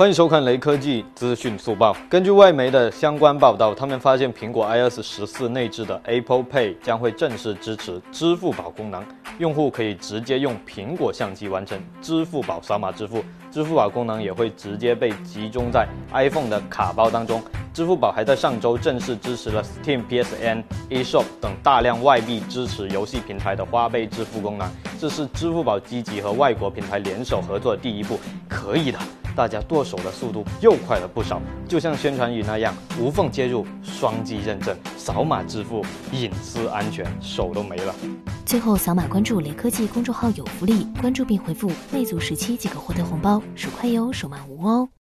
[0.00, 1.94] 欢迎收看雷科技资讯速报。
[2.08, 9.04] 根据外媒的相关报道，他们发现苹果 iOS 十四内置的 Apple Pay 将会正式支持支付宝功能，
[9.36, 13.22] 用户可以直接用苹果相机完成支付宝扫码支付。
[13.50, 17.42] 支付宝功能也会直接被集中在 iPhone 的卡包当中。
[17.74, 24.66] 支付宝还在上周正式支持了 Steam、PSN、eShop 等大量外币支持游戏平台的花呗支付功能，
[24.98, 28.98] 这是支付宝积极和外国平台联手合作的第一步，可以的。
[29.34, 37.94] 大家剁手的速度又快了不少，就像宣传语那样，无缝接入、双击认证、扫码支付，隐私安全，手都没了。
[38.44, 44.90] 最后扫码关注雷科技公众号有福利，关注并回复“魅族十七”即可获得红包，手快有，手慢无哦。